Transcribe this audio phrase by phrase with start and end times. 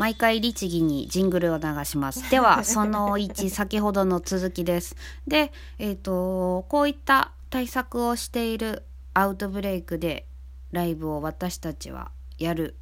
[0.00, 2.30] 毎回律儀にジングルを流します。
[2.30, 4.96] では、 その1、先ほどの続きです。
[5.28, 8.82] で、えっ、と、こういった対策をしている
[9.12, 10.26] アウトブレイクで
[10.72, 12.76] ライブを私たちはやる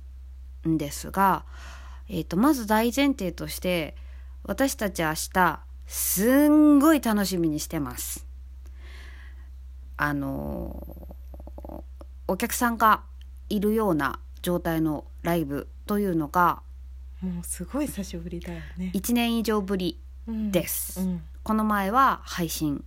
[0.64, 1.44] んですが、
[2.08, 3.96] えっ、と、まず大前提として、
[4.44, 8.28] 私たち明日、すんごい楽しみにしてます。
[9.96, 11.16] あの
[12.28, 13.02] お客さんが
[13.48, 16.62] いるような状態のライブというのが
[17.20, 18.92] もうすごい久しぶりだよね。
[18.94, 21.00] 1年以上ぶりうんです。
[21.00, 22.84] うんこの前は配信。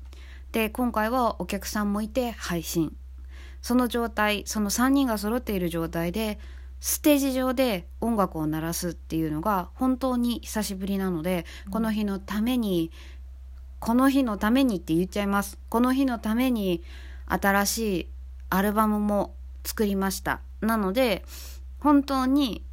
[0.51, 2.95] で今回はお客さんもいて配信。
[3.61, 6.37] その状態その3人が揃っている状態で
[6.79, 12.91] ステージ上で音楽を鳴らすっていうのが本当に久しぶりなので、この日のために
[13.79, 15.57] この日のためにって言っちゃいます。
[15.69, 16.83] この日のために
[17.27, 18.07] 新しい
[18.49, 20.41] アルバムも作りました。
[20.59, 21.25] なので
[21.79, 22.63] 本当に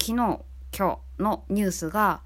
[0.00, 0.40] 昨日今
[0.72, 2.20] 日のニュースが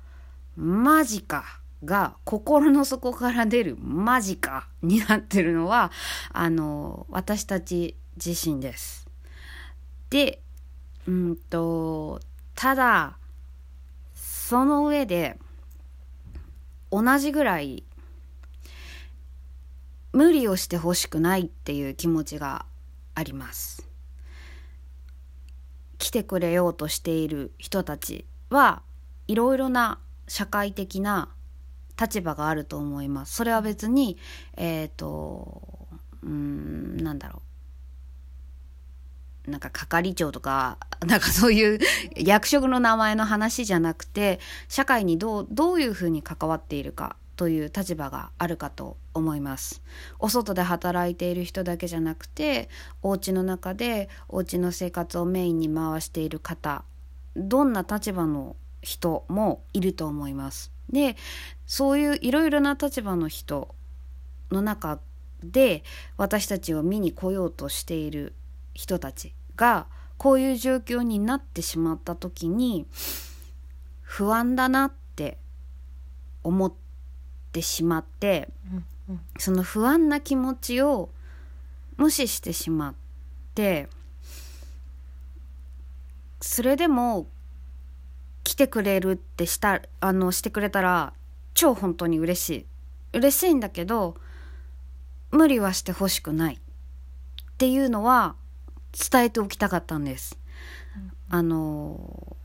[0.57, 5.93] マジかが心の底から出るマジかになってるのは
[6.33, 9.07] あの私たち自身です。
[10.11, 10.41] で
[11.07, 12.21] うんと
[12.55, 13.19] ただ
[14.15, 15.39] その上で
[16.91, 17.85] 同じぐらい
[20.13, 22.65] 無理をしてほしくないっていう気持ちが
[23.15, 23.87] あります。
[25.99, 28.83] 来てくれようとしている人たちは
[29.27, 31.31] いろいろな社会的な
[32.01, 33.35] 立場があると思います。
[33.35, 34.19] それは別に
[34.57, 35.89] えっ、と
[36.23, 37.43] うーんなんだろ
[39.47, 41.79] うなんか係長とか なんかそういう
[42.17, 49.81] 役職の名前の話じゃなくて社会にどうどういうふうに関わっているかという立場があるかと思います。
[50.19, 52.69] お外で働いている人だけじゃなくて
[53.03, 56.85] お家の中でお家の生活をメインに回している方
[57.39, 60.73] どんな立場の人もいると思います。
[60.91, 61.17] で
[61.67, 63.75] そういういろいろな立場の人
[64.51, 65.01] の中
[65.43, 65.85] で
[66.17, 68.35] 私たちを見に来ようとしている
[68.75, 72.87] 人たちがこういう状況になってしまった時に
[74.01, 75.39] 不安だなって
[76.43, 76.73] 思っ
[77.53, 78.49] てしまって
[79.39, 81.11] その不安な気持ちを
[81.97, 82.95] 無視してしまっ
[83.55, 83.89] て
[86.41, 87.29] それでも
[88.45, 91.13] 来てくれるってしたあのしてくれたら
[91.55, 92.67] 超本当に嬉しい。
[93.15, 94.17] 嬉しいんだけど
[95.31, 96.55] 無理はしてほしくない。
[96.55, 96.59] っ
[97.59, 98.37] ていうのは
[99.11, 100.39] 伝えておきたかったんです。
[101.29, 102.37] あの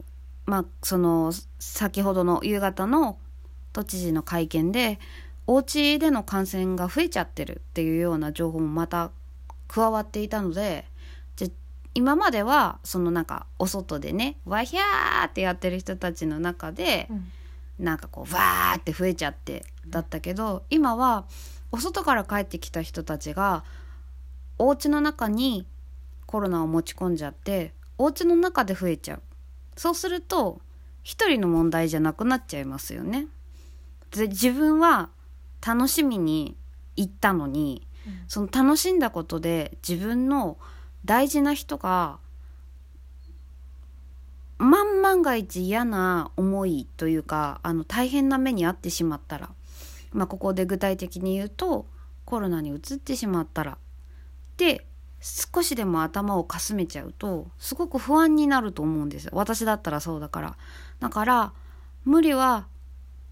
[0.46, 3.18] まあその先ほどの夕方の
[3.72, 5.00] 都知事の会見で
[5.48, 9.12] お家での感染が増えちゃってるっていうような情報もまた
[9.68, 10.86] 加わっていたので
[11.94, 17.32] 今まではそのなんかお外でねわひゃーってやってる人たちの中でうん。
[17.80, 21.26] なんかこうわーって増えちゃってだったけど今は
[21.72, 23.64] お外から帰ってきた人たちが
[24.60, 25.66] お家の中に
[26.28, 29.22] コロナを持ち込んじゃってお家の中で増えちゃう。
[29.76, 30.62] そうすると
[31.02, 33.28] 一人の問題じゃなくなっちゃいますよね。
[34.12, 35.10] で自分は
[35.66, 36.56] 楽しみに
[36.96, 37.88] 行ったのに
[38.28, 40.58] その楽しんだことで自分の
[41.06, 42.20] 大事な人が
[44.58, 49.50] 万万が一嫌な思いというかあの大変な目に遭ってしまったら、
[50.12, 51.86] まあ、ここで具体的に言うと
[52.26, 53.78] コロナにうつってしまったら
[54.58, 54.86] で
[55.20, 60.58] 少しでも頭をかすめちゃうとすごく不安になると思うんです私だったらそうだから。
[61.00, 61.54] だから
[62.04, 62.68] 無理は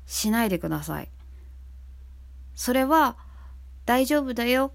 [0.06, 1.10] しないでください。
[2.56, 3.18] それは
[3.86, 4.72] 大丈夫だよ。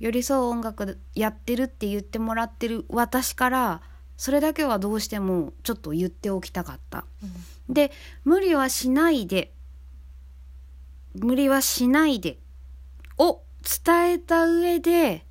[0.00, 3.82] 寄り添う音楽やってるって言ってもらってる私から
[4.16, 7.04] それだけはどうしてもちょっと言っておきたかった。
[7.68, 7.92] で
[8.24, 9.52] 無理はしないで
[11.14, 12.38] 無理はしないで
[13.18, 13.42] を
[13.84, 15.24] 伝えた上で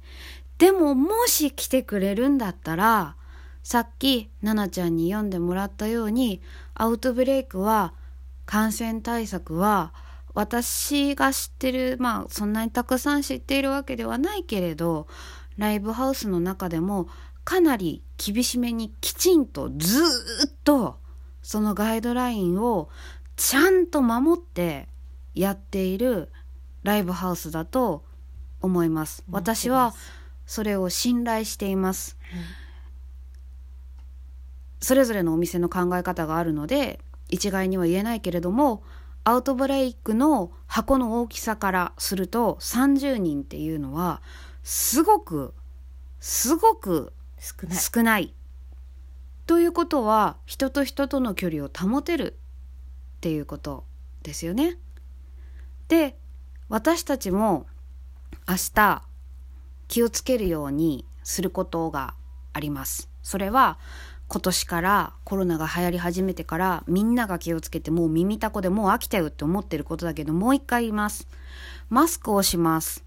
[0.58, 3.16] でももし来てくれるんだったら
[3.64, 6.42] さっき奈々ちゃんに読んでもらったように
[6.74, 7.94] アウトブレイクは
[8.46, 9.94] 感染対策は
[10.34, 15.08] 私が知ってるまあそんなにたくさん知っているわけではないけれど
[15.58, 17.10] ライブハウスの中でも
[17.44, 20.04] かなり厳しめにきちんとず
[20.48, 21.00] っと
[21.42, 22.90] そのガイドラインを
[23.36, 24.88] ちゃんと守って
[25.34, 26.30] やっている
[26.84, 28.04] ライブハウスだと
[28.62, 29.24] 思います。
[29.30, 29.94] 私は
[30.46, 32.18] それを信頼しています。
[34.82, 37.00] それぞれのお店の考え方があるので
[37.30, 38.84] 一概には言えないけれども
[39.24, 44.22] アウトブレイクの箱の大きさからすると30人っていうのは
[44.64, 45.54] すごく
[46.20, 48.34] すごく少ない少ない。
[49.46, 52.38] ということは人と人との距離を保てる
[53.18, 53.86] っていうこと
[54.24, 54.78] ですよね。
[55.88, 56.18] で
[56.68, 57.66] 私たちも
[58.48, 59.04] 明日
[59.88, 62.14] 気をつけるようにすることが
[62.54, 63.10] あります。
[63.22, 63.80] それは
[64.30, 71.28] 今年からコロナが流行り始めてからみんなが気をつけてもう耳たこでもう飽きたよって思ってることだけどもう一回言います。
[71.90, 73.04] マスクをします。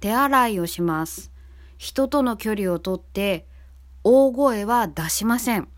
[0.00, 1.32] 手洗いをします。
[1.78, 3.46] 人との距離をとって
[4.04, 5.68] 大声は出しません。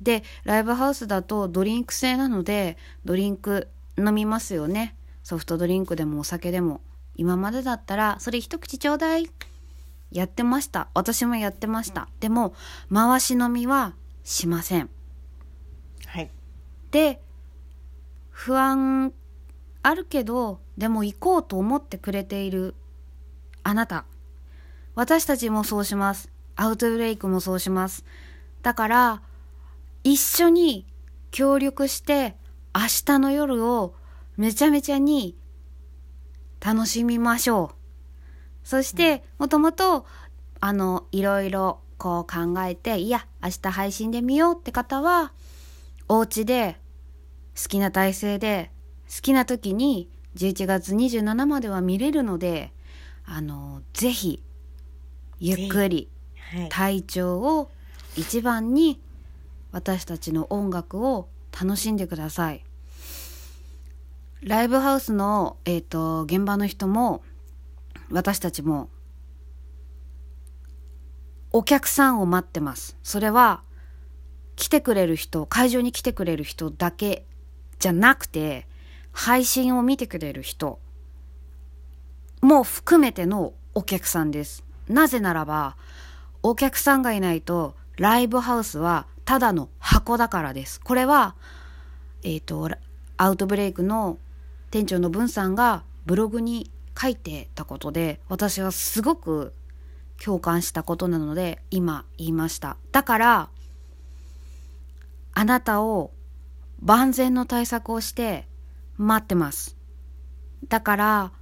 [0.00, 4.96] で、ライブハウスだとドリンク制なのでドリンク飲みますよね。
[5.22, 6.80] ソフトドリンクでもお酒でも。
[7.14, 9.30] 今までだったらそれ一口ちょうだい。
[10.10, 10.88] やってました。
[10.94, 12.08] 私もやってました。
[12.20, 12.54] でも、
[12.92, 13.94] 回し飲みは
[14.28, 14.90] しません。
[16.06, 16.30] はい
[16.90, 17.20] で、
[18.30, 19.12] 不安
[19.82, 22.74] あるけど、でも行こうと思ってくれている
[23.62, 24.04] あなた。
[24.94, 26.30] 私たちもそうします。
[26.56, 28.04] アウトブレイクもそうします。
[28.62, 29.22] だから、
[30.04, 30.86] 一緒に
[31.30, 32.36] 協力して
[32.74, 33.94] 明日の夜を
[34.36, 35.36] めちゃめちゃに
[36.60, 37.76] 楽しみましょう。
[38.62, 40.04] そして、もともと、
[40.60, 45.32] あの、いろいろこう考えて、いや、明日配信で見ようって方は、
[46.08, 46.76] お家で
[47.62, 48.70] 好きな体勢で
[49.14, 52.72] 好きな時に11月27までは見れるので
[53.26, 54.42] あのぜひ
[55.38, 56.08] ゆっくり
[56.50, 56.68] はい。
[56.70, 57.70] 体調を
[58.16, 58.98] 一番に
[59.70, 62.64] 私たちの音楽を楽しんでください。
[64.40, 67.22] ライブハウスの、えー、と現場の人も
[68.10, 68.88] 私たちも
[71.52, 72.96] お客さんを待ってます。
[73.02, 73.62] それは
[74.56, 77.24] 来てくれる人会場に来てくれる人だけ
[77.78, 78.66] じゃなくて
[79.12, 80.80] 配信を見てくれる人
[82.40, 84.64] も含めてのお客さんです。
[84.88, 85.76] なぜならば
[86.42, 90.80] お客さんがいないとライブハウスはただの箱だからです。
[90.80, 91.34] これは
[92.22, 92.68] えっ、と
[93.16, 94.18] アウトブレイクの
[94.70, 96.70] 店長の文さんがブログに
[97.00, 99.54] 書いてたことで私はすごく
[100.22, 102.76] 共感したことなので今言いました。
[102.92, 103.48] だから
[105.32, 106.12] あなたを
[106.80, 108.46] 万全の対策をして
[108.96, 109.76] 待ってます。
[110.68, 111.32] だから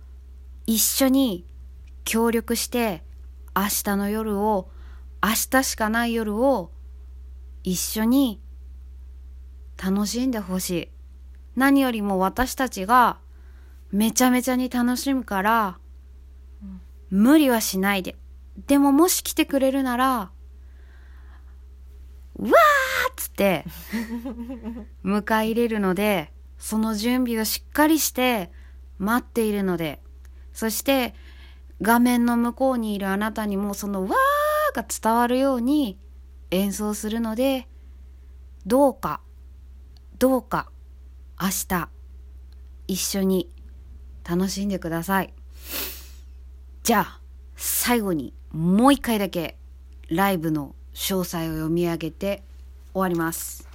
[0.67, 1.44] 一緒に
[2.05, 3.02] 協力して
[3.55, 4.69] 明日の夜を
[5.23, 6.70] 明日しかない夜を
[7.64, 8.40] 一緒に
[9.82, 10.88] 楽しんでほしい。
[11.56, 13.19] 何よりも私たちが
[13.90, 15.78] めちゃめちゃに楽しむから
[17.08, 18.17] 無理はしないで
[18.67, 20.31] でももし来てくれるなら
[22.38, 23.64] うわーっつって
[25.05, 28.50] 迎え入れるのでその準備をしっかりして
[28.99, 30.03] 待っているので
[30.53, 31.14] そして
[31.82, 35.99] 画面の向こうにいるあなたにもそのわーが伝わるように
[36.50, 37.69] 演奏するので
[38.64, 39.20] どうか
[40.19, 40.70] どうか
[41.41, 41.91] 明日
[42.88, 43.50] 一緒に
[44.29, 45.35] 楽しんでください。
[46.82, 47.20] じゃあ
[47.56, 49.58] 最後にもう一回だけ
[50.08, 52.43] ライブの詳細を読み上げて
[52.94, 53.69] 終わります。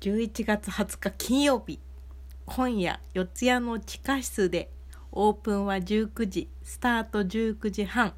[0.00, 1.80] 11月20日金曜日
[2.44, 4.70] 今夜四谷の地下室で
[5.12, 8.12] オープンは19時スタート19時半。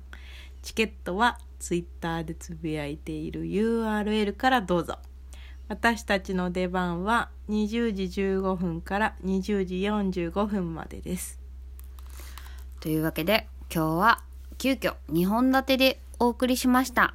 [0.63, 4.99] チケットはツイッターでつぶやいている URL からどうぞ。
[5.69, 11.44] 私たちの出番は20時15分から20時45分までです。
[12.85, 14.23] というわけで今日は
[14.59, 17.15] 急遽2本立てでお送りしました。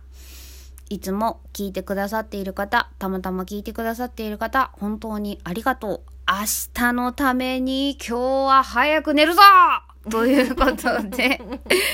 [0.90, 6.02] いつも聞いてくださっている方たまたま聞いてくださっている方本当にありがとう。
[6.28, 6.38] 明
[6.74, 9.42] 日のために今日は早く寝るぞ！
[10.10, 11.40] ということで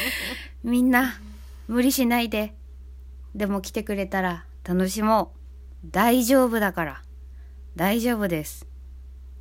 [0.64, 1.20] みんな
[1.68, 2.56] 無理しないで。
[3.36, 5.34] でも来てくれたら楽しも
[5.84, 5.90] う。
[5.92, 7.02] 大丈夫だから。
[7.76, 8.66] 大丈夫です。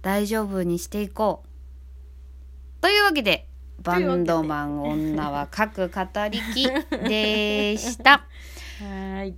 [0.03, 2.83] 大丈夫にしていこう。
[2.83, 3.47] というわけで
[3.83, 6.01] バンドマン女は各語
[6.31, 6.67] りき
[7.09, 8.27] でした。
[8.81, 9.35] はい